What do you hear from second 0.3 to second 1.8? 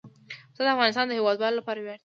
پسه د افغانستان د هیوادوالو لپاره